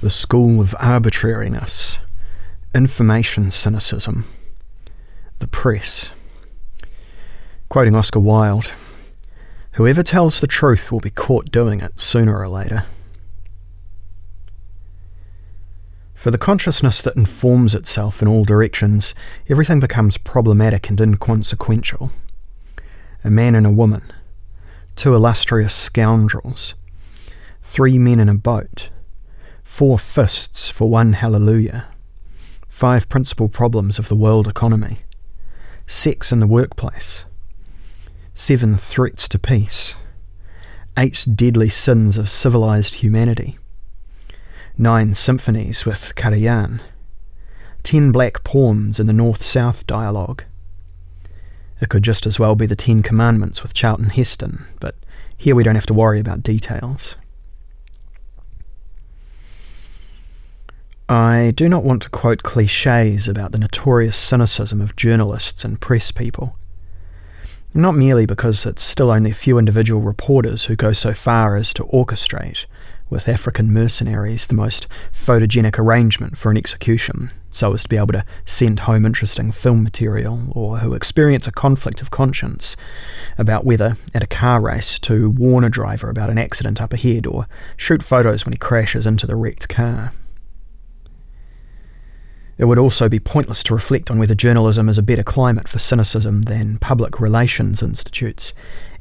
[0.00, 1.98] the school of arbitrariness,
[2.72, 4.24] information cynicism,
[5.40, 6.10] the press.
[7.68, 8.72] Quoting Oscar Wilde,
[9.72, 12.84] whoever tells the truth will be caught doing it sooner or later.
[16.14, 19.16] For the consciousness that informs itself in all directions,
[19.48, 22.12] everything becomes problematic and inconsequential.
[23.24, 24.12] A man and a woman,
[24.94, 26.74] two illustrious scoundrels,
[27.62, 28.90] three men in a boat,
[29.68, 31.86] four fists for one hallelujah,
[32.66, 34.98] five principal problems of the world economy,
[35.86, 37.26] sex in the workplace,
[38.34, 39.94] seven threats to peace,
[40.96, 43.56] eight deadly sins of civilized humanity,
[44.76, 46.80] nine symphonies with Karajan,
[47.84, 50.42] ten black Pawns in the North South dialogue.
[51.80, 54.96] It could just as well be the Ten Commandments with Charlton Heston, but
[55.36, 57.14] here we don't have to worry about details.
[61.10, 66.12] I do not want to quote cliches about the notorious cynicism of journalists and press
[66.12, 66.54] people.
[67.72, 71.72] Not merely because it's still only a few individual reporters who go so far as
[71.74, 72.66] to orchestrate,
[73.08, 74.86] with African mercenaries, the most
[75.18, 79.82] photogenic arrangement for an execution, so as to be able to send home interesting film
[79.82, 82.76] material, or who experience a conflict of conscience
[83.38, 87.26] about whether, at a car race, to warn a driver about an accident up ahead,
[87.26, 87.46] or
[87.78, 90.12] shoot photos when he crashes into the wrecked car.
[92.58, 95.78] It would also be pointless to reflect on whether journalism is a better climate for
[95.78, 98.52] cynicism than public relations institutes,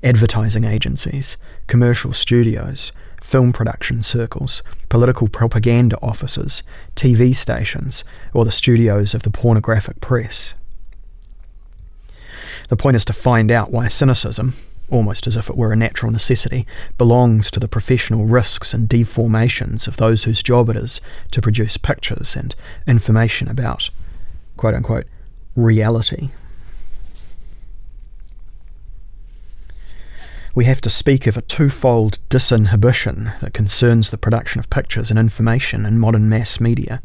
[0.04, 6.62] advertising agencies, commercial studios, film production circles, political propaganda offices,
[6.96, 10.54] TV stations, or the studios of the pornographic press.
[12.70, 14.54] The point is to find out why cynicism,
[14.90, 16.66] almost as if it were a natural necessity,
[16.98, 21.78] belongs to the professional risks and deformations of those whose job it is to produce
[21.78, 22.56] pictures and
[22.88, 23.90] information about,
[24.56, 25.06] quote unquote,
[25.56, 26.30] reality.
[30.58, 35.20] We have to speak of a twofold disinhibition that concerns the production of pictures and
[35.20, 37.04] information in modern mass media.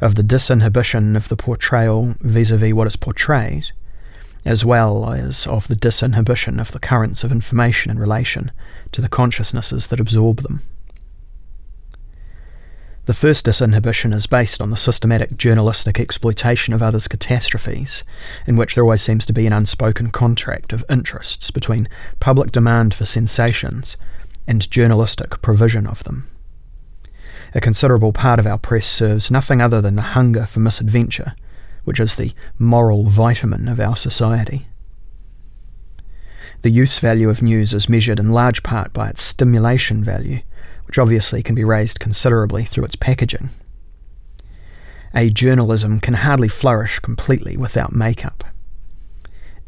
[0.00, 3.70] Of the disinhibition of the portrayal vis a vis what is portrayed,
[4.44, 8.52] as well as of the disinhibition of the currents of information in relation
[8.92, 10.62] to the consciousnesses that absorb them.
[13.06, 18.02] The first disinhibition is based on the systematic journalistic exploitation of others' catastrophes,
[18.46, 21.88] in which there always seems to be an unspoken contract of interests between
[22.18, 23.98] public demand for sensations
[24.46, 26.28] and journalistic provision of them.
[27.54, 31.34] A considerable part of our press serves nothing other than the hunger for misadventure
[31.84, 34.66] which is the moral vitamin of our society.
[36.62, 40.40] The use value of news is measured in large part by its stimulation value,
[40.86, 43.50] which obviously can be raised considerably through its packaging.
[45.14, 48.44] A journalism can hardly flourish completely without makeup.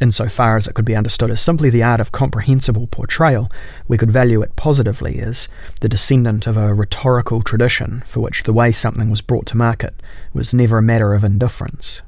[0.01, 3.51] Insofar as it could be understood as simply the art of comprehensible portrayal,
[3.89, 5.49] we could value it positively as
[5.81, 9.95] the descendant of a rhetorical tradition for which the way something was brought to market
[10.35, 12.03] was never a matter of indifference.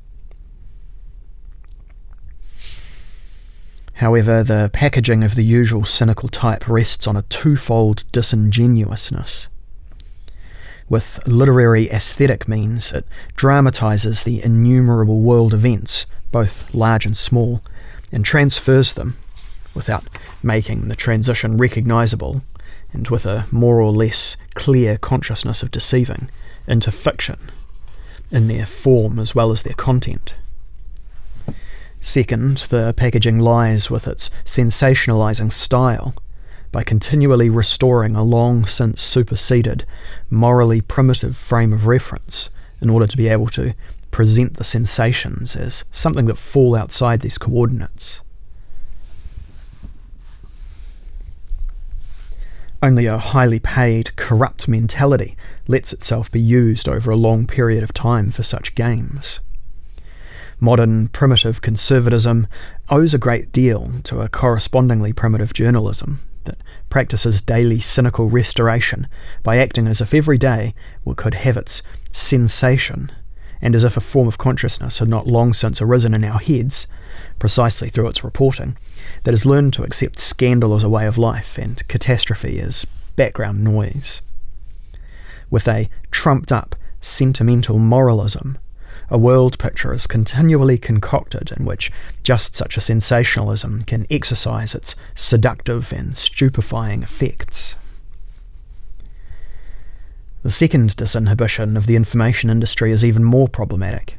[3.98, 9.48] However, the packaging of the usual cynical type rests on a twofold disingenuousness.
[10.88, 13.04] With literary aesthetic means, it
[13.34, 17.60] dramatises the innumerable world events, both large and small,
[18.12, 19.16] and transfers them,
[19.74, 20.06] without
[20.44, 22.42] making the transition recognisable,
[22.92, 26.30] and with a more or less clear consciousness of deceiving,
[26.68, 27.50] into fiction,
[28.30, 30.34] in their form as well as their content.
[32.00, 36.14] Second, the packaging lies with its sensationalizing style
[36.70, 39.84] by continually restoring a long since superseded,
[40.30, 42.50] morally primitive frame of reference
[42.80, 43.74] in order to be able to
[44.10, 48.20] present the sensations as something that fall outside these coordinates.
[52.80, 57.92] Only a highly paid, corrupt mentality lets itself be used over a long period of
[57.92, 59.40] time for such games
[60.60, 62.46] modern primitive conservatism
[62.88, 66.58] owes a great deal to a correspondingly primitive journalism that
[66.88, 69.06] practices daily cynical restoration
[69.42, 70.74] by acting as if every day
[71.16, 73.10] could have its sensation,
[73.60, 76.86] and as if a form of consciousness had not long since arisen in our heads,
[77.38, 78.76] precisely through its reporting,
[79.24, 83.62] that has learned to accept scandal as a way of life and catastrophe as background
[83.62, 84.22] noise.
[85.50, 88.58] With a trumped up, sentimental moralism,
[89.10, 91.90] a world picture is continually concocted in which
[92.22, 97.74] just such a sensationalism can exercise its seductive and stupefying effects.
[100.42, 104.18] The second disinhibition of the information industry is even more problematic.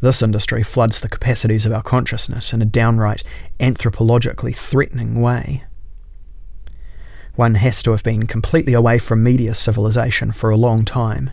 [0.00, 3.24] This industry floods the capacities of our consciousness in a downright
[3.58, 5.64] anthropologically threatening way.
[7.34, 11.30] One has to have been completely away from media civilization for a long time,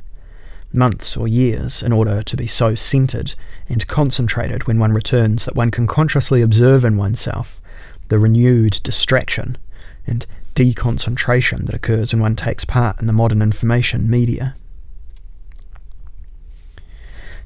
[0.76, 3.34] months or years, in order to be so centered
[3.70, 7.62] and concentrated when one returns that one can consciously observe in oneself
[8.10, 9.58] the renewed distraction
[10.06, 14.56] and deconcentration that occurs when one takes part in the modern information media.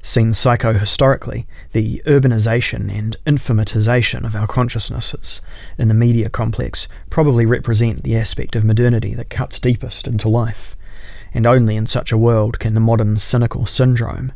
[0.02, 5.42] Seen psychohistorically, the urbanization and informatization of our consciousnesses
[5.76, 10.74] in the media complex probably represent the aspect of modernity that cuts deepest into life,
[11.32, 14.32] and only in such a world can the modern cynical syndrome,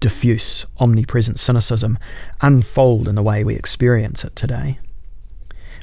[0.00, 1.98] diffuse, omnipresent cynicism,
[2.40, 4.78] unfold in the way we experience it today.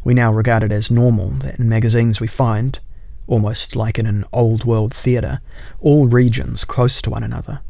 [0.04, 2.80] We now regard it as normal that in magazines we find,
[3.28, 5.40] almost like in an old world theatre,
[5.80, 7.62] all regions close to one another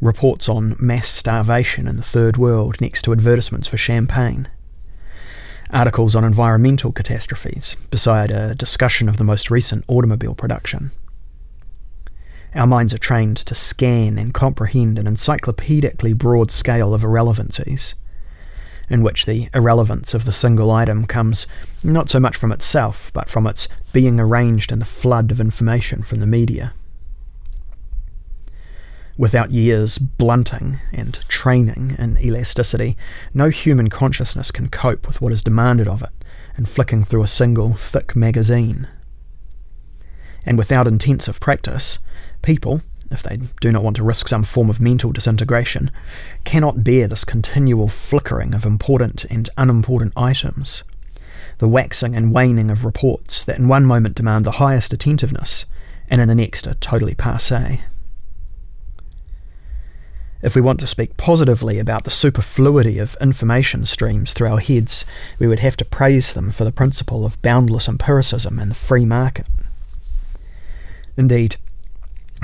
[0.00, 4.48] reports on mass starvation in the third world next to advertisements for champagne.
[5.70, 10.90] Articles on environmental catastrophes beside a discussion of the most recent automobile production.
[12.54, 17.94] Our minds are trained to scan and comprehend an encyclopedically broad scale of irrelevancies,
[18.88, 21.46] in which the irrelevance of the single item comes
[21.84, 26.02] not so much from itself, but from its being arranged in the flood of information
[26.02, 26.72] from the media
[29.20, 32.96] without years blunting and training in elasticity,
[33.34, 36.08] no human consciousness can cope with what is demanded of it
[36.56, 38.88] in flicking through a single thick magazine.
[40.46, 41.98] And without intensive practice,
[42.42, 45.90] people, if they do not want to risk some form of mental disintegration,
[46.44, 50.82] cannot bear this continual flickering of important and unimportant items,
[51.58, 55.66] the waxing and waning of reports that in one moment demand the highest attentiveness
[56.08, 57.80] and in the next are totally passe.
[60.42, 65.04] If we want to speak positively about the superfluity of information streams through our heads,
[65.38, 69.04] we would have to praise them for the principle of boundless empiricism and the free
[69.04, 69.46] market.
[71.18, 71.56] Indeed,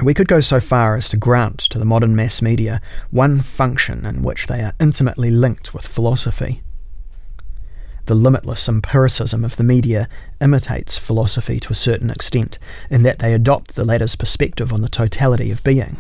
[0.03, 4.05] we could go so far as to grant to the modern mass media one function
[4.05, 6.63] in which they are intimately linked with philosophy.
[8.05, 10.09] The limitless empiricism of the media
[10.41, 12.59] imitates philosophy to a certain extent,
[12.89, 15.97] in that they adopt the latter's perspective on the totality of being.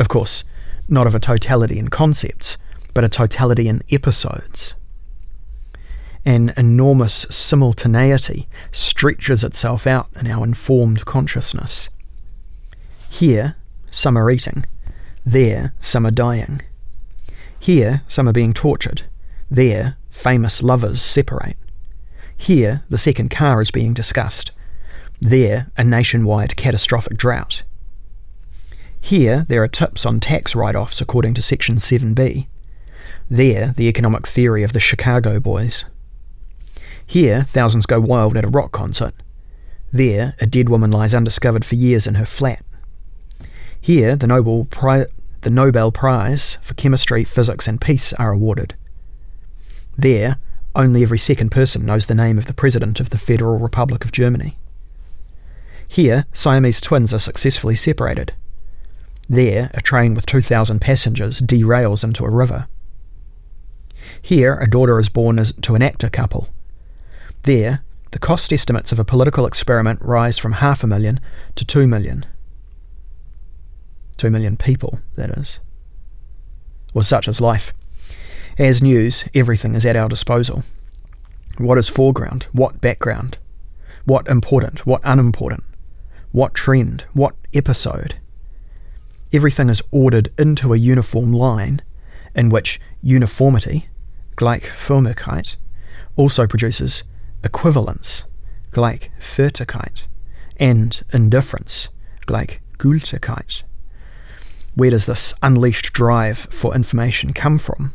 [0.00, 0.42] Of course,
[0.88, 2.56] not of a totality in concepts,
[2.92, 4.74] but a totality in episodes.
[6.24, 11.88] An enormous simultaneity stretches itself out in our informed consciousness.
[13.10, 13.56] Here,
[13.90, 14.64] some are eating,
[15.26, 16.62] there, some are dying.
[17.58, 19.02] Here, some are being tortured,
[19.50, 21.56] there, famous lovers separate.
[22.34, 24.52] Here, the second car is being discussed,
[25.20, 27.62] there, a nationwide catastrophic drought.
[29.00, 32.46] Here, there are tips on tax write offs according to Section 7b.
[33.28, 35.84] There, the economic theory of the Chicago Boys.
[37.04, 39.14] Here, thousands go wild at a rock concert.
[39.92, 42.64] There, a dead woman lies undiscovered for years in her flat.
[43.80, 45.06] Here, the Nobel, Pri-
[45.40, 48.74] the Nobel Prize for Chemistry, Physics, and Peace are awarded.
[49.96, 50.36] There,
[50.74, 54.12] only every second person knows the name of the President of the Federal Republic of
[54.12, 54.56] Germany.
[55.88, 58.32] Here, Siamese twins are successfully separated.
[59.28, 62.68] There, a train with 2,000 passengers derails into a river.
[64.22, 66.48] Here, a daughter is born as, to an actor couple.
[67.44, 71.20] There, the cost estimates of a political experiment rise from half a million
[71.56, 72.26] to two million.
[74.20, 75.60] Two million people, that is.
[76.92, 77.72] Well, such is life.
[78.58, 80.62] As news, everything is at our disposal.
[81.56, 82.46] What is foreground?
[82.52, 83.38] What background?
[84.04, 84.84] What important?
[84.84, 85.64] What unimportant?
[86.32, 87.06] What trend?
[87.14, 88.16] What episode?
[89.32, 91.80] everything is ordered into a uniform line
[92.34, 93.88] in which uniformity,
[94.36, 95.56] Gleichförmigkeit,
[96.16, 97.04] also produces
[97.44, 98.24] equivalence,
[98.72, 100.06] Gleichwertigkeit,
[100.58, 101.88] and indifference,
[102.26, 103.62] Gleichgültigkeit.
[104.74, 107.92] Where does this unleashed drive for information come from?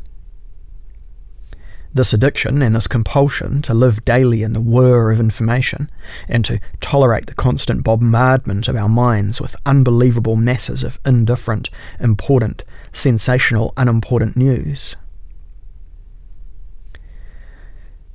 [1.93, 5.89] This addiction and this compulsion to live daily in the whir of information
[6.27, 11.69] and to tolerate the constant bombardment of our minds with unbelievable masses of indifferent,
[12.01, 14.97] important, sensational, unimportant news.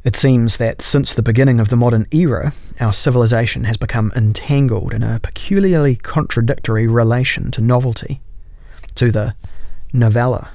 [0.04, 4.92] It seems that since the beginning of the modern era, our civilization has become entangled
[4.92, 8.20] in a peculiarly contradictory relation to novelty,
[8.96, 9.34] to the
[9.92, 10.50] novella,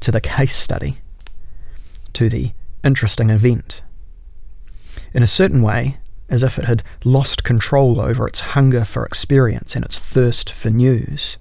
[0.00, 0.98] to the case study
[2.12, 2.52] to the
[2.84, 3.82] interesting event.
[5.12, 9.74] In a certain way, as if it had lost control over its hunger for experience
[9.74, 11.38] and its thirst for news.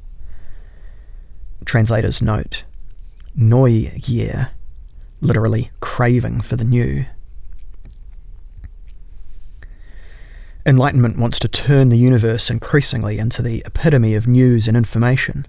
[1.66, 2.64] Translator's note
[3.38, 4.50] Neugier,
[5.22, 7.06] literally craving for the new.
[10.66, 15.48] Enlightenment wants to turn the universe increasingly into the epitome of news and information,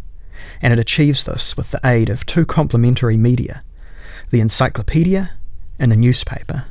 [0.63, 3.63] and it achieves this with the aid of two complementary media
[4.31, 5.33] the encyclopedia
[5.79, 6.65] and the newspaper.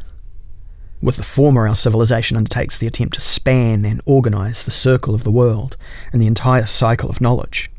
[1.02, 5.24] With the former, our civilization undertakes the attempt to span and organise the circle of
[5.24, 5.76] the world
[6.14, 7.70] and the entire cycle of knowledge.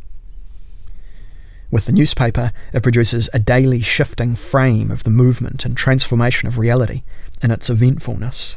[1.70, 6.58] With the newspaper, it produces a daily shifting frame of the movement and transformation of
[6.58, 7.02] reality
[7.40, 8.56] and its eventfulness.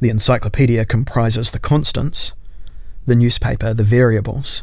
[0.00, 2.32] The encyclopedia comprises the constants,
[3.06, 4.62] the newspaper the variables,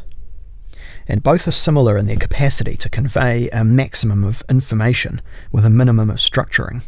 [1.06, 5.20] and both are similar in their capacity to convey a maximum of information
[5.50, 6.82] with a minimum of structuring.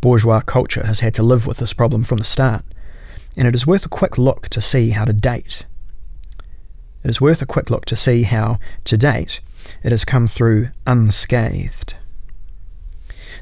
[0.00, 2.64] Bourgeois culture has had to live with this problem from the start,
[3.36, 5.64] and it is worth a quick look to see how to date.
[7.04, 9.40] It is worth a quick look to see how, to date,
[9.82, 11.94] it has come through unscathed.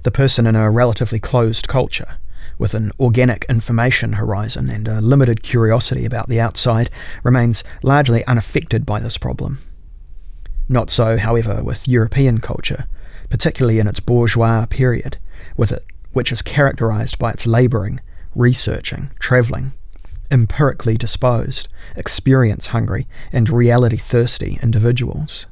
[0.02, 2.18] The person in a relatively closed culture
[2.60, 6.90] with an organic information horizon and a limited curiosity about the outside,
[7.24, 9.58] remains largely unaffected by this problem.
[10.68, 12.84] Not so, however, with European culture,
[13.30, 15.16] particularly in its bourgeois period,
[15.56, 17.98] with it which is characterized by its labouring,
[18.34, 19.72] researching, travelling,
[20.30, 25.46] empirically disposed, experience hungry, and reality thirsty individuals.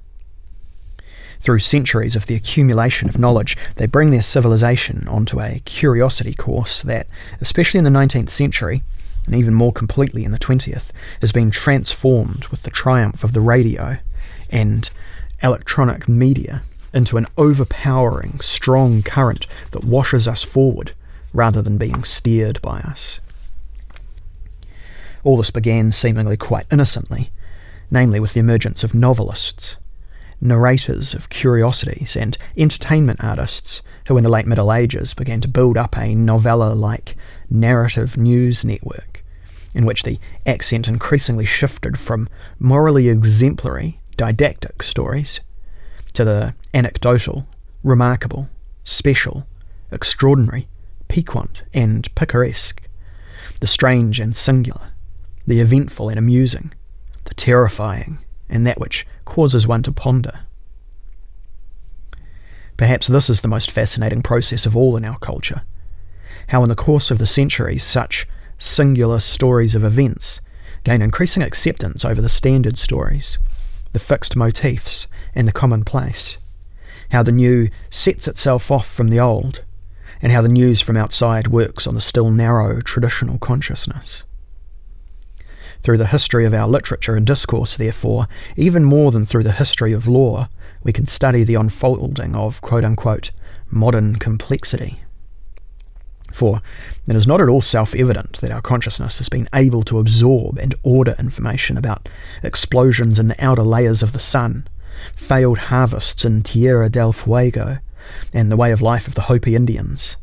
[1.40, 6.82] Through centuries of the accumulation of knowledge, they bring their civilization onto a curiosity course
[6.82, 7.06] that,
[7.40, 8.82] especially in the 19th century,
[9.26, 10.90] and even more completely in the 20th,
[11.20, 13.98] has been transformed with the triumph of the radio
[14.50, 14.90] and
[15.42, 20.92] electronic media into an overpowering, strong current that washes us forward
[21.32, 23.20] rather than being steered by us.
[25.22, 27.30] All this began seemingly quite innocently,
[27.90, 29.76] namely with the emergence of novelists
[30.40, 35.76] narrators of curiosities and entertainment artists who, in the late Middle Ages, began to build
[35.76, 37.16] up a novella like
[37.50, 39.24] narrative news network
[39.74, 42.28] in which the accent increasingly shifted from
[42.58, 45.40] morally exemplary, didactic stories
[46.12, 47.46] to the anecdotal,
[47.84, 48.48] remarkable,
[48.84, 49.46] special,
[49.92, 50.66] extraordinary,
[51.08, 52.82] piquant, and picaresque,
[53.60, 54.88] the strange and singular,
[55.46, 56.72] the eventful and amusing,
[57.24, 58.18] the terrifying,
[58.48, 60.40] and that which causes one to ponder.
[62.78, 65.62] Perhaps this is the most fascinating process of all in our culture.
[66.48, 68.26] How, in the course of the centuries, such
[68.58, 70.40] singular stories of events
[70.82, 73.38] gain increasing acceptance over the standard stories,
[73.92, 76.38] the fixed motifs, and the commonplace.
[77.10, 79.62] How the new sets itself off from the old,
[80.22, 84.24] and how the news from outside works on the still narrow traditional consciousness.
[85.82, 89.92] Through the history of our literature and discourse, therefore, even more than through the history
[89.92, 90.48] of law,
[90.82, 93.30] we can study the unfolding of quote unquote
[93.70, 95.02] modern complexity.
[96.32, 96.60] For
[97.06, 100.58] it is not at all self evident that our consciousness has been able to absorb
[100.58, 102.08] and order information about
[102.42, 104.68] explosions in the outer layers of the sun,
[105.16, 107.78] failed harvests in Tierra del Fuego,
[108.32, 110.16] and the way of life of the Hopi Indians,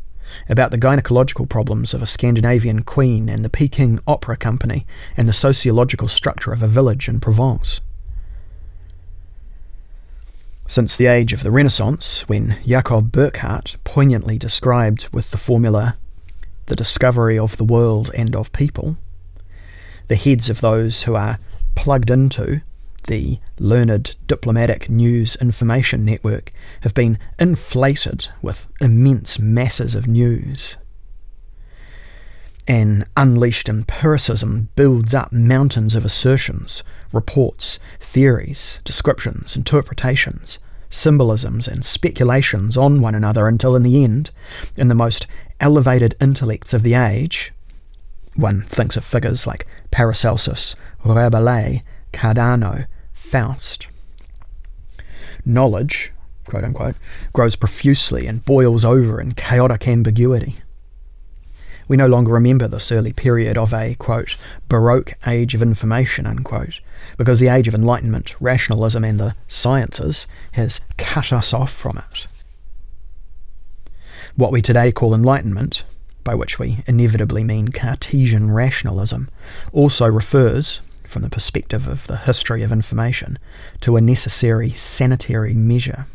[0.50, 5.34] about the gynecological problems of a Scandinavian queen and the Peking Opera Company and the
[5.34, 7.82] sociological structure of a village in Provence.
[10.68, 15.98] Since the age of the Renaissance, when Jacob Burckhardt poignantly described with the formula,
[16.66, 18.98] the discovery of the world and of people,
[20.08, 21.40] the heads of those who are
[21.76, 22.62] plugged into
[23.08, 30.78] the learned diplomatic news information network have been inflated with immense masses of news.
[32.68, 40.58] An unleashed empiricism builds up mountains of assertions, reports, theories, descriptions, interpretations,
[40.90, 44.32] symbolisms, and speculations on one another until, in the end,
[44.78, 45.28] in the most
[45.60, 47.54] elevated intellects of the age,
[48.36, 51.84] one thinks of figures like Paracelsus, Rabelais,
[52.14, 52.88] Cardano,
[53.26, 53.88] Faust.
[55.44, 56.12] Knowledge,
[56.46, 56.96] quote unquote,
[57.34, 60.58] grows profusely and boils over in chaotic ambiguity.
[61.88, 64.36] We no longer remember this early period of a, quote,
[64.70, 66.80] Baroque age of information, unquote,
[67.18, 72.28] because the age of enlightenment, rationalism, and the sciences has cut us off from it.
[74.36, 75.84] What we today call enlightenment,
[76.24, 79.30] by which we inevitably mean Cartesian rationalism,
[79.72, 83.38] also refers, from the perspective of the history of information,
[83.82, 86.06] to a necessary sanitary measure.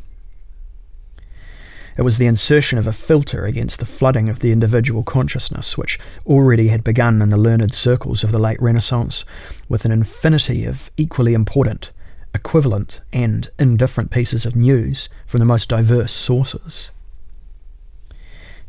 [1.96, 5.98] It was the insertion of a filter against the flooding of the individual consciousness, which
[6.26, 9.24] already had begun in the learned circles of the late Renaissance,
[9.68, 11.90] with an infinity of equally important,
[12.34, 16.90] equivalent, and indifferent pieces of news from the most diverse sources.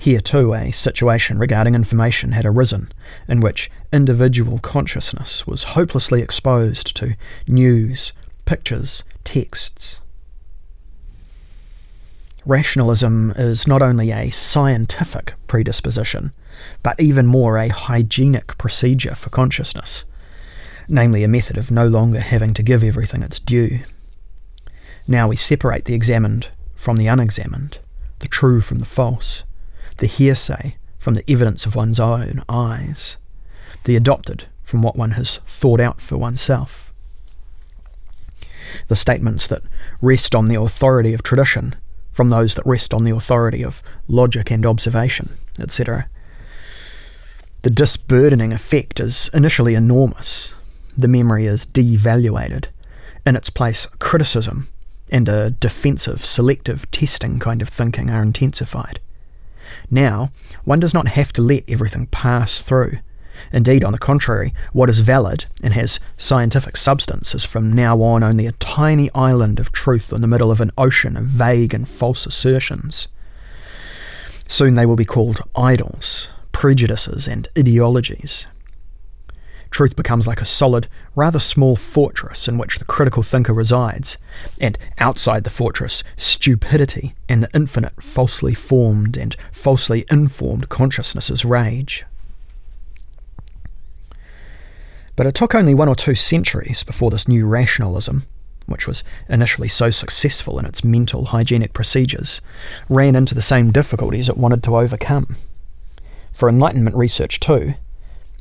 [0.01, 2.91] Here, too, a situation regarding information had arisen
[3.27, 7.15] in which individual consciousness was hopelessly exposed to
[7.47, 8.11] news,
[8.45, 9.99] pictures, texts.
[12.47, 16.33] Rationalism is not only a scientific predisposition,
[16.81, 20.05] but even more a hygienic procedure for consciousness,
[20.87, 23.81] namely a method of no longer having to give everything its due.
[25.07, 27.77] Now we separate the examined from the unexamined,
[28.17, 29.43] the true from the false,
[30.01, 33.17] the hearsay from the evidence of one's own eyes,
[33.83, 36.91] the adopted from what one has thought out for oneself.
[38.87, 39.61] The statements that
[40.01, 41.75] rest on the authority of tradition
[42.11, 46.09] from those that rest on the authority of logic and observation, etc.
[47.61, 50.55] The disburdening effect is initially enormous.
[50.97, 52.65] The memory is devaluated.
[53.23, 54.69] In its place, criticism
[55.11, 58.99] and a defensive, selective testing kind of thinking are intensified.
[59.89, 60.31] Now,
[60.63, 62.99] one does not have to let everything pass through.
[63.51, 68.23] Indeed, on the contrary, what is valid and has scientific substance is from now on
[68.23, 71.87] only a tiny island of truth in the middle of an ocean of vague and
[71.87, 73.07] false assertions.
[74.47, 78.45] Soon they will be called idols, prejudices, and ideologies.
[79.71, 84.17] Truth becomes like a solid, rather small fortress in which the critical thinker resides,
[84.59, 92.03] and outside the fortress, stupidity and the infinite falsely formed and falsely informed consciousnesses rage.
[95.15, 98.27] But it took only one or two centuries before this new rationalism,
[98.65, 102.41] which was initially so successful in its mental hygienic procedures,
[102.89, 105.37] ran into the same difficulties it wanted to overcome.
[106.33, 107.75] For Enlightenment research, too,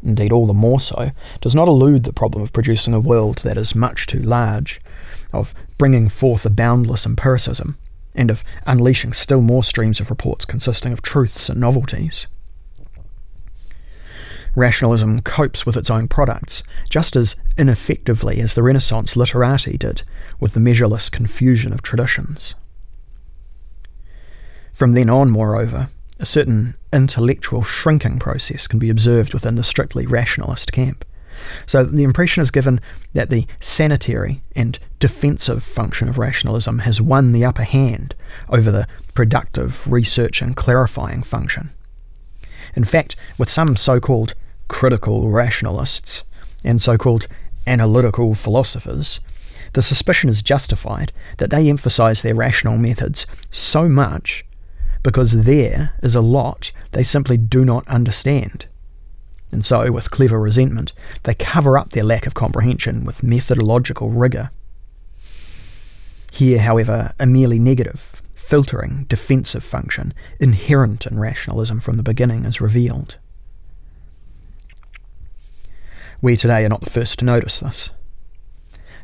[0.03, 3.57] indeed all the more so, does not elude the problem of producing a world that
[3.57, 4.81] is much too large,
[5.33, 7.77] of bringing forth a boundless empiricism,
[8.15, 12.27] and of unleashing still more streams of reports consisting of truths and novelties.
[14.57, 20.03] Rationalism copes with its own products just as ineffectively as the Renaissance literati did
[20.41, 22.55] with the measureless confusion of traditions.
[24.73, 30.07] From then on, moreover, a certain intellectual shrinking process can be observed within the strictly
[30.07, 31.05] rationalist camp.
[31.67, 32.81] So the impression is given
[33.15, 38.15] that the sanitary and defensive function of rationalism has won the upper hand
[38.51, 41.71] over the productive, research, and clarifying function.
[42.77, 44.35] In fact, with some so called
[44.69, 46.23] critical rationalists
[46.63, 47.27] and so called
[47.67, 49.21] analytical philosophers,
[49.73, 54.45] the suspicion is justified that they emphasize their rational methods so much
[55.03, 58.67] because there is a lot they simply do not understand.
[59.53, 60.93] And so, with clever resentment,
[61.25, 64.51] they cover up their lack of comprehension with methodological rigour.
[66.31, 72.61] Here, however, a merely negative, filtering, defensive function inherent in rationalism from the beginning is
[72.61, 73.17] revealed.
[76.23, 77.91] We today are not the first to notice this.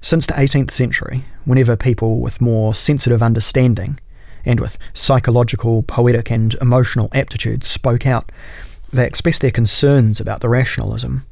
[0.00, 3.98] Since the 18th century, whenever people with more sensitive understanding
[4.46, 8.32] and with psychological, poetic, and emotional aptitudes spoke out.
[8.92, 11.26] They expressed their concerns about the rationalism.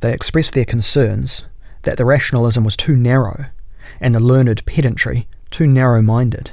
[0.00, 1.46] They expressed their concerns
[1.82, 3.46] that the rationalism was too narrow
[4.00, 6.50] and the learned pedantry too narrow minded.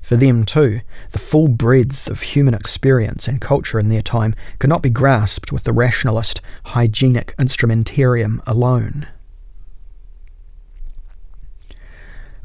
[0.00, 4.70] For them, too, the full breadth of human experience and culture in their time could
[4.70, 9.08] not be grasped with the rationalist, hygienic instrumentarium alone.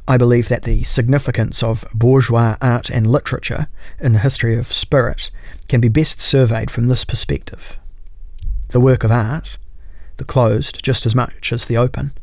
[0.07, 3.67] I believe that the significance of bourgeois art and literature
[3.99, 5.29] in the history of spirit
[5.67, 7.77] can be best surveyed from this perspective.
[8.69, 9.57] The work of art,
[10.17, 12.13] the closed just as much as the open,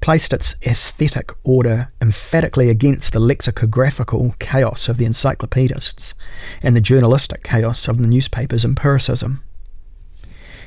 [0.00, 6.14] placed its aesthetic order emphatically against the lexicographical chaos of the encyclopedists
[6.62, 9.42] and the journalistic chaos of the newspaper's empiricism.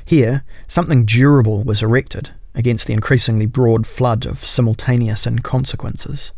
[0.04, 6.32] Here, something durable was erected against the increasingly broad flood of simultaneous inconsequences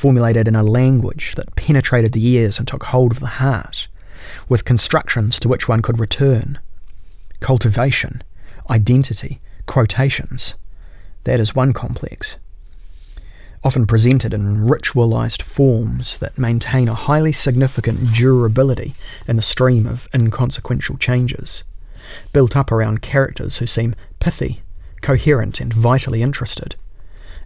[0.00, 3.86] formulated in a language that penetrated the ears and took hold of the heart,
[4.48, 6.58] with constructions to which one could return.
[7.40, 8.22] Cultivation,
[8.70, 10.54] identity, quotations.
[11.24, 12.36] That is one complex.
[13.62, 18.94] Often presented in ritualized forms that maintain a highly significant durability
[19.28, 21.62] in a stream of inconsequential changes,
[22.32, 24.62] built up around characters who seem pithy,
[25.02, 26.74] coherent, and vitally interested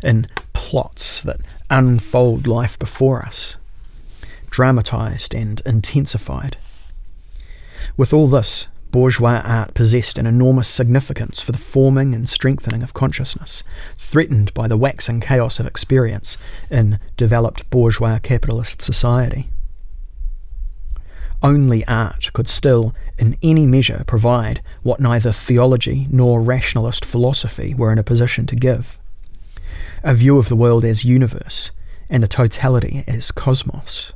[0.05, 1.41] in plots that
[1.71, 3.57] unfold life before us.
[4.51, 6.57] dramatised and intensified.
[7.97, 12.95] With all this, bourgeois art possessed an enormous significance for the forming and strengthening of
[12.95, 13.65] consciousness,
[13.99, 16.39] threatened by the waxing chaos of experience
[16.71, 19.51] in developed bourgeois capitalist society.
[21.43, 27.91] Only art could still, in any measure, provide what neither theology nor rationalist philosophy were
[27.91, 29.01] in a position to give
[30.05, 31.71] a view of the world as universe
[32.11, 34.13] and the totality as cosmos.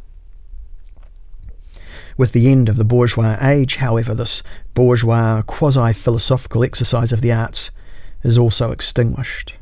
[2.18, 4.42] With the end of the bourgeois age, however, this
[4.74, 7.70] bourgeois quasi philosophical exercise of the arts
[8.22, 9.54] is also extinguished.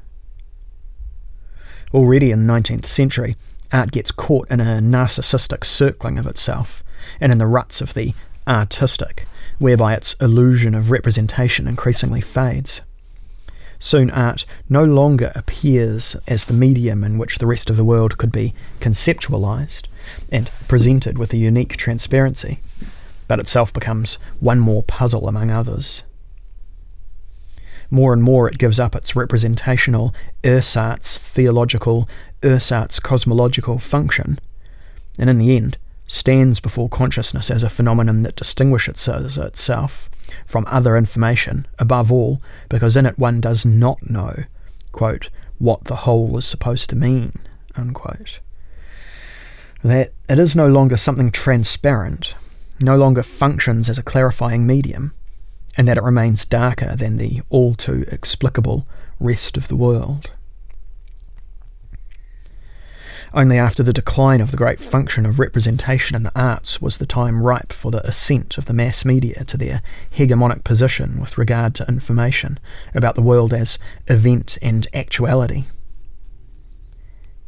[1.94, 3.36] Already in the 19th century,
[3.70, 6.82] art gets caught in a narcissistic circling of itself
[7.20, 8.14] and in the ruts of the
[8.48, 9.26] artistic,
[9.58, 12.80] whereby its illusion of representation increasingly fades.
[13.78, 18.18] Soon art no longer appears as the medium in which the rest of the world
[18.18, 19.84] could be conceptualized,
[20.30, 22.60] and presented with a unique transparency,
[23.28, 26.02] but itself becomes one more puzzle among others.
[27.90, 32.08] More and more it gives up its representational, ersatz theological,
[32.42, 34.38] ersatz cosmological function,
[35.18, 35.76] and in the end
[36.08, 40.08] stands before consciousness as a phenomenon that distinguishes itself
[40.46, 44.44] from other information, above all, because in it one does not know,
[44.92, 45.28] quote,
[45.59, 47.38] what the whole is supposed to mean,
[47.76, 48.38] unquote
[49.82, 52.35] that it is no longer something transparent,
[52.80, 55.14] no longer functions as a clarifying medium,
[55.76, 58.87] and that it remains darker than the all too explicable
[59.20, 60.30] rest of the world.
[63.34, 67.06] Only after the decline of the great function of representation in the arts was the
[67.06, 69.82] time ripe for the ascent of the mass media to their
[70.16, 72.58] hegemonic position with regard to information
[72.94, 75.64] about the world as event and actuality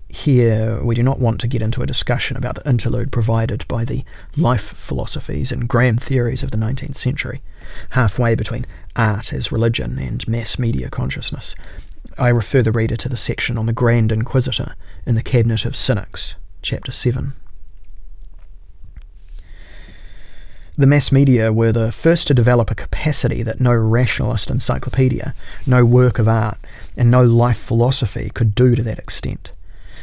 [0.09, 3.85] here we do not want to get into a discussion about the interlude provided by
[3.85, 4.05] the
[4.37, 7.43] life philosophies and grand theories of the 19th century,
[7.91, 11.55] halfway between art as religion and mass media consciousness.
[12.17, 14.75] I refer the reader to the section on the Grand Inquisitor
[15.09, 17.33] in the Cabinet of Cynics, chapter 7.
[20.77, 25.35] The mass media were the first to develop a capacity that no rationalist encyclopedia,
[25.67, 26.59] no work of art,
[26.95, 29.51] and no life philosophy could do to that extent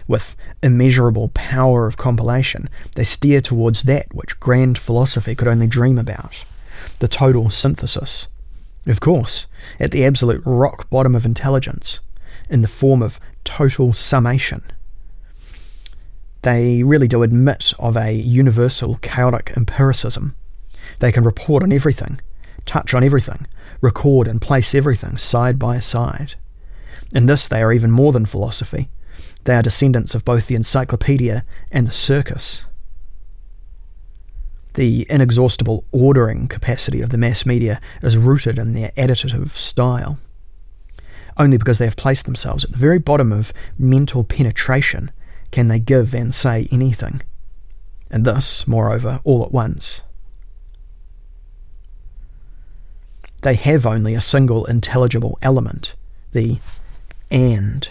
[0.07, 5.99] with immeasurable power of compilation, they steer towards that which grand philosophy could only dream
[5.99, 6.43] about
[6.99, 8.27] the total synthesis.
[8.87, 9.45] Of course,
[9.79, 11.99] at the absolute rock bottom of intelligence,
[12.49, 14.63] in the form of total summation.
[16.45, 20.35] They really do admit of a universal chaotic empiricism.
[20.99, 22.21] They can report on everything,
[22.67, 23.47] touch on everything,
[23.81, 26.35] record and place everything side by side.
[27.15, 28.89] In this, they are even more than philosophy.
[29.45, 32.63] They are descendants of both the encyclopedia and the circus.
[34.75, 40.19] The inexhaustible ordering capacity of the mass media is rooted in their additive style.
[41.37, 45.09] Only because they have placed themselves at the very bottom of mental penetration
[45.55, 47.21] can they give and say anything.
[48.11, 50.01] And thus, moreover, all at once.
[53.41, 55.95] They have only a single intelligible element,
[56.33, 56.59] the
[57.31, 57.87] and.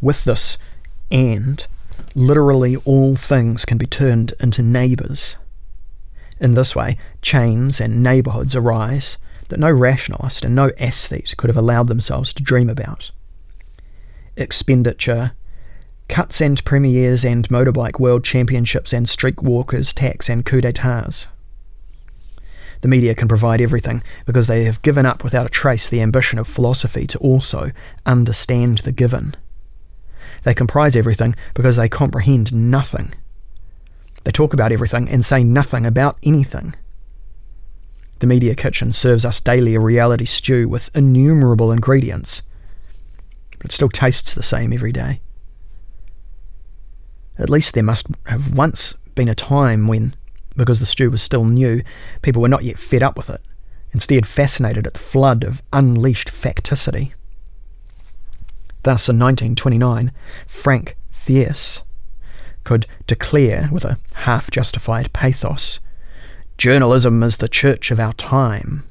[0.00, 0.56] With this
[1.10, 1.66] and,
[2.14, 5.36] literally all things can be turned into neighbours.
[6.40, 11.56] In this way, chains and neighbourhoods arise that no rationalist and no aesthete could have
[11.58, 13.10] allowed themselves to dream about.
[14.38, 15.32] Expenditure,
[16.08, 21.26] cuts and premieres and motorbike world championships and street walkers, tax and coup d'etats.
[22.82, 26.38] The media can provide everything because they have given up without a trace the ambition
[26.38, 27.72] of philosophy to also
[28.04, 29.34] understand the given.
[30.44, 33.14] They comprise everything because they comprehend nothing.
[34.24, 36.74] They talk about everything and say nothing about anything.
[38.18, 42.42] The media kitchen serves us daily a reality stew with innumerable ingredients,
[43.58, 45.20] but it still tastes the same every day.
[47.38, 50.14] At least there must have once been a time when,
[50.56, 51.82] because the stew was still new,
[52.22, 53.40] people were not yet fed up with it,
[53.92, 57.12] instead fascinated at the flood of unleashed facticity.
[58.82, 60.12] Thus, in 1929,
[60.46, 61.82] Frank Thiess
[62.64, 65.80] could declare, with a half justified pathos,
[66.58, 68.84] Journalism is the church of our time,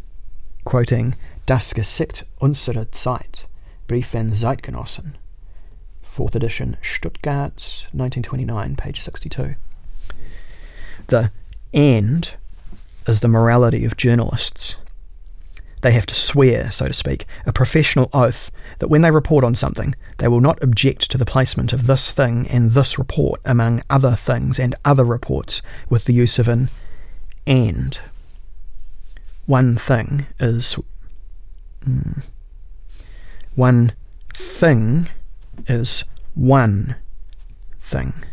[0.66, 1.16] quoting
[1.48, 3.46] Das Gesicht unserer Zeit,
[3.88, 5.16] Briefe an Zeitgenossen,
[6.16, 9.56] 4th edition, Stuttgart, 1929, page 62.
[11.08, 11.30] The
[11.74, 12.36] end
[13.06, 14.78] is the morality of journalists.
[15.82, 18.50] They have to swear, so to speak, a professional oath
[18.80, 22.12] that when they report on something, they will not object to the placement of this
[22.12, 26.70] thing and this report among other things and other reports with the use of an
[27.46, 28.00] and.
[29.46, 30.78] One thing is.
[31.86, 32.24] Mm,
[33.54, 33.94] one
[34.34, 35.10] thing
[35.68, 36.96] is one
[37.82, 38.26] thing,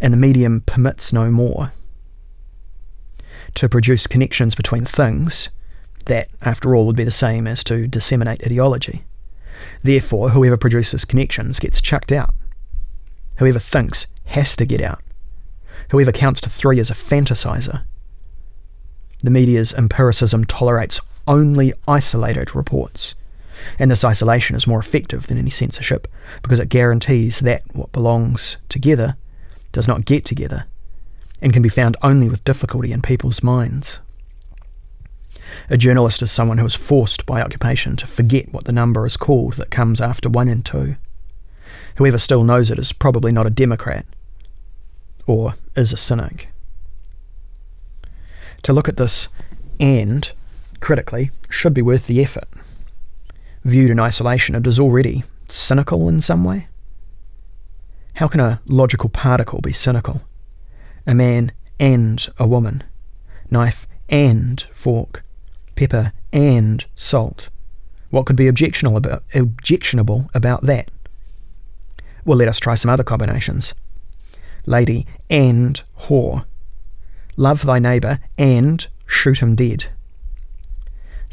[0.00, 1.72] and the medium permits no more.
[3.56, 5.50] To produce connections between things,
[6.06, 9.04] that, after all, would be the same as to disseminate ideology.
[9.82, 12.34] Therefore, whoever produces connections gets chucked out.
[13.36, 15.02] Whoever thinks has to get out.
[15.90, 17.82] Whoever counts to three is a fantasizer.
[19.22, 23.14] The media's empiricism tolerates only isolated reports.
[23.78, 26.08] And this isolation is more effective than any censorship
[26.42, 29.16] because it guarantees that what belongs together
[29.72, 30.66] does not get together
[31.40, 34.00] and can be found only with difficulty in people's minds.
[35.68, 39.16] A journalist is someone who is forced by occupation to forget what the number is
[39.16, 40.96] called that comes after one and two.
[41.96, 44.04] Whoever still knows it is probably not a Democrat,
[45.26, 46.48] or is a cynic.
[48.62, 49.28] To look at this
[49.78, 50.30] and
[50.80, 52.48] critically should be worth the effort.
[53.64, 56.68] Viewed in isolation, it is already cynical in some way.
[58.14, 60.22] How can a logical particle be cynical?
[61.06, 62.84] A man and a woman,
[63.50, 65.22] knife and fork,
[65.76, 67.48] pepper and salt.
[68.10, 70.90] What could be objectionable about, objectionable about that?
[72.24, 73.74] Well, let us try some other combinations.
[74.66, 76.44] Lady and whore.
[77.36, 79.86] Love thy neighbour and shoot him dead.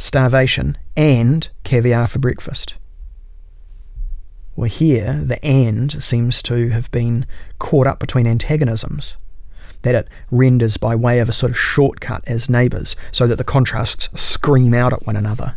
[0.01, 2.73] Starvation and caviar for breakfast.
[4.55, 7.27] Well, here the and seems to have been
[7.59, 9.15] caught up between antagonisms
[9.83, 13.43] that it renders by way of a sort of shortcut as neighbours, so that the
[13.43, 15.55] contrasts scream out at one another.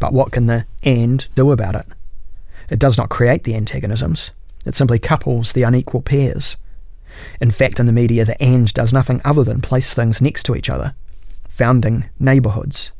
[0.00, 1.86] But what can the and do about it?
[2.70, 4.32] It does not create the antagonisms,
[4.66, 6.56] it simply couples the unequal pairs.
[7.40, 10.56] In fact, in the media, the and does nothing other than place things next to
[10.56, 10.96] each other,
[11.60, 12.90] founding neighbourhoods,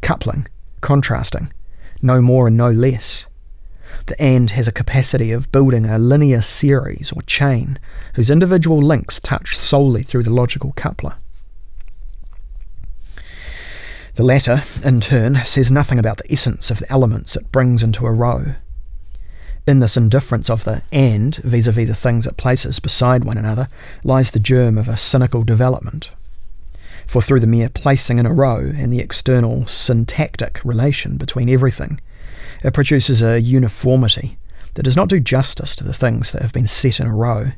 [0.00, 0.46] coupling,
[0.80, 1.52] contrasting,
[2.00, 3.26] no more and no less.
[4.06, 7.76] The and has a capacity of building a linear series or chain
[8.14, 11.16] whose individual links touch solely through the logical coupler.
[14.14, 18.06] The latter, in turn, says nothing about the essence of the elements it brings into
[18.06, 18.54] a row.
[19.66, 23.38] In this indifference of the and vis a vis the things it places beside one
[23.38, 23.66] another
[24.04, 26.10] lies the germ of a cynical development.
[27.06, 32.00] For through the mere placing in a row and the external syntactic relation between everything,
[32.62, 34.38] it produces a uniformity
[34.74, 37.52] that does not do justice to the things that have been set in a row.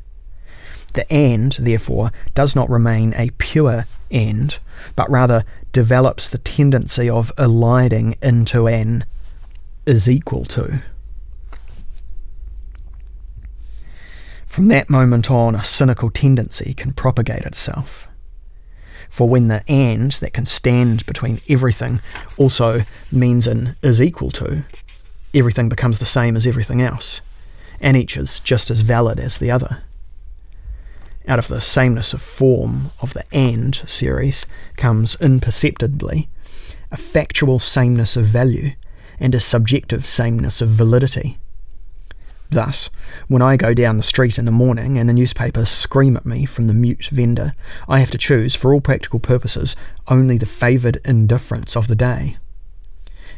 [0.95, 4.59] The and, therefore, does not remain a pure and,
[4.95, 9.05] but rather develops the tendency of eliding into an
[9.85, 10.83] is equal to.
[14.47, 18.09] From that moment on, a cynical tendency can propagate itself.
[19.11, 22.01] For when the and that can stand between everything
[22.37, 24.65] also means an is equal to,
[25.35, 27.21] everything becomes the same as everything else,
[27.81, 29.83] and each is just as valid as the other.
[31.29, 36.29] Out of the sameness of form of the AND series comes imperceptibly
[36.91, 38.73] a factual sameness of value
[39.19, 41.39] and a subjective sameness of validity.
[42.51, 42.91] Thus,
[43.29, 46.47] when I go down the street in the morning and the newspapers scream at me
[46.47, 47.55] from the mute vendor,
[47.89, 49.75] I have to choose, for all practical purposes,
[50.09, 52.37] only the favoured indifference of the day.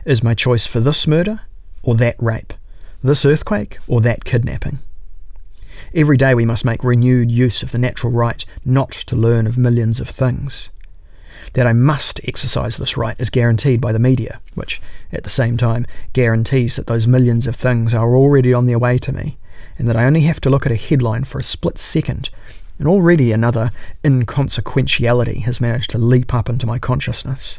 [0.04, 1.40] Is my choice for this murder
[1.82, 2.52] or that rape,
[3.02, 4.80] this earthquake or that kidnapping.
[5.94, 9.56] Every day we must make renewed use of the natural right not to learn of
[9.56, 10.70] millions of things.
[11.54, 14.80] That I must exercise this right is guaranteed by the media, which,
[15.12, 18.98] at the same time, guarantees that those millions of things are already on their way
[18.98, 19.38] to me,
[19.78, 22.30] and that I only have to look at a headline for a split second,
[22.78, 23.70] and already another
[24.04, 27.58] inconsequentiality has managed to leap up into my consciousness.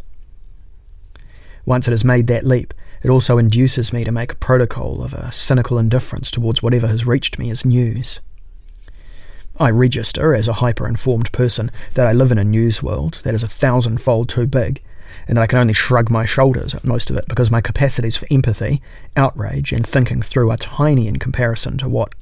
[1.66, 5.14] Once it has made that leap, it also induces me to make a protocol of
[5.14, 8.20] a cynical indifference towards whatever has reached me as news.
[9.60, 13.34] I register as a hyper informed person that I live in a news world that
[13.34, 14.82] is a thousandfold too big,
[15.28, 18.16] and that I can only shrug my shoulders at most of it because my capacities
[18.16, 18.82] for empathy,
[19.18, 22.14] outrage, and thinking through are tiny in comparison to what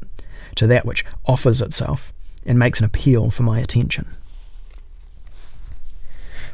[0.55, 2.11] to that which offers itself
[2.43, 4.15] and makes an appeal for my attention.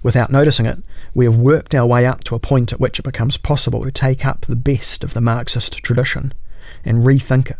[0.01, 0.79] Without noticing it,
[1.13, 3.91] we have worked our way up to a point at which it becomes possible to
[3.91, 6.33] take up the best of the Marxist tradition
[6.83, 7.57] and rethink it.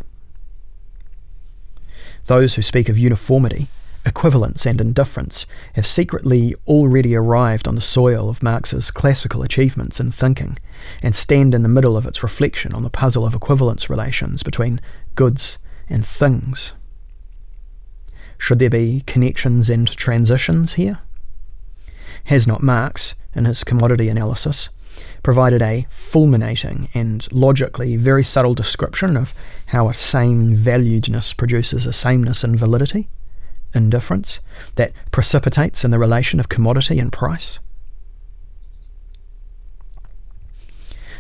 [2.26, 3.70] Those who speak of uniformity
[4.06, 10.12] equivalence and indifference have secretly already arrived on the soil of Marx's classical achievements in
[10.12, 10.58] thinking
[11.02, 14.82] and stand in the middle of its reflection on the puzzle of equivalence relations between
[15.16, 15.58] goods
[15.90, 16.74] and things.
[18.38, 21.00] Should there be connections and transitions here?
[22.26, 24.70] Has not Marx, in his commodity analysis,
[25.24, 29.34] provided a fulminating and logically very subtle description of
[29.68, 33.10] how a same valuedness produces a sameness in validity?
[33.74, 34.40] indifference
[34.76, 37.60] that precipitates in the relation of commodity and price?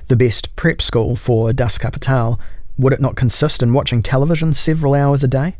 [0.07, 2.39] The best prep school for Das Kapital
[2.77, 5.55] would it not consist in watching television several hours a day,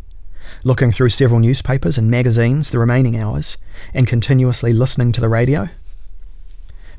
[0.63, 3.57] looking through several newspapers and magazines the remaining hours,
[3.93, 5.69] and continuously listening to the radio?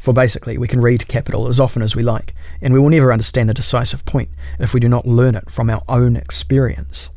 [0.05, 3.11] For basically, we can read Capital as often as we like, and we will never
[3.11, 7.09] understand the decisive point if we do not learn it from our own experience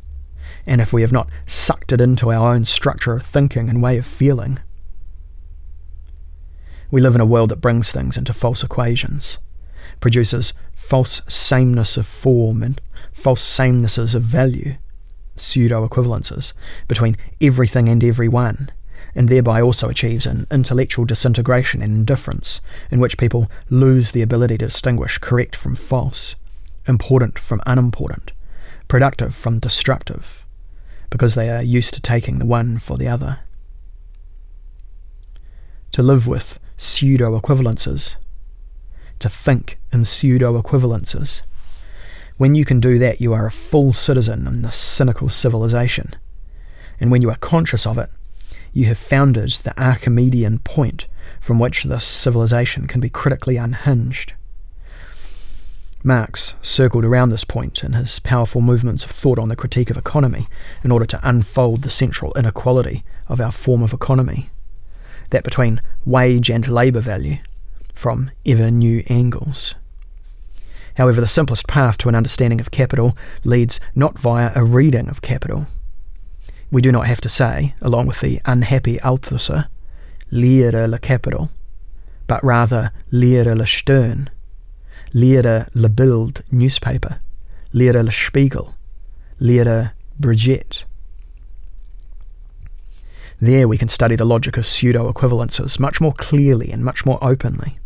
[0.66, 3.98] and if we have not sucked it into our own structure of thinking and way
[3.98, 4.58] of feeling.
[6.90, 9.36] We live in a world that brings things into false equations,
[10.00, 12.80] produces false sameness of form and
[13.12, 14.76] false samenesses of value,
[15.36, 16.54] pseudo equivalences,
[16.86, 18.70] between everything and everyone,
[19.18, 24.56] and thereby also achieves an intellectual disintegration and indifference in which people lose the ability
[24.56, 26.36] to distinguish correct from false,
[26.86, 28.30] important from unimportant,
[28.86, 30.46] productive from destructive,
[31.10, 33.40] because they are used to taking the one for the other.
[35.90, 38.14] To live with pseudo equivalences,
[39.18, 41.40] to think in pseudo equivalences.
[42.36, 46.14] When you can do that, you are a full citizen in this cynical civilization.
[47.00, 48.10] And when you are conscious of it,
[48.72, 51.06] you have founded the Archimedean point
[51.40, 54.32] from which this civilization can be critically unhinged.
[56.04, 59.96] Marx circled around this point in his powerful movements of thought on the critique of
[59.96, 60.46] economy
[60.84, 64.50] in order to unfold the central inequality of our form of economy,
[65.30, 67.38] that between wage and labour value,
[67.92, 69.74] from ever new angles.
[70.96, 75.22] However, the simplest path to an understanding of capital leads not via a reading of
[75.22, 75.66] capital.
[76.70, 79.68] We do not have to say, along with the unhappy Althusser,
[80.30, 81.50] lire le capital,
[82.26, 84.30] but rather lehre le Stern
[85.14, 87.20] Lire Le Bild newspaper,
[87.72, 88.74] Lire Le Spiegel,
[89.40, 90.84] Lire Brigitte.
[93.40, 97.18] There we can study the logic of pseudo equivalences much more clearly and much more
[97.22, 97.78] openly.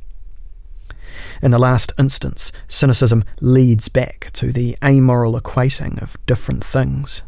[1.42, 7.23] In the last instance, cynicism leads back to the amoral equating of different things.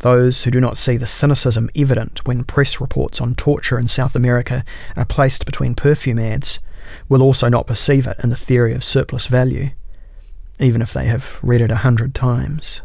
[0.00, 4.14] Those who do not see the cynicism evident when press reports on torture in South
[4.14, 4.64] America
[4.96, 6.58] are placed between perfume ads
[7.08, 9.70] will also not perceive it in the theory of surplus value,
[10.58, 12.82] even if they have read it a hundred times.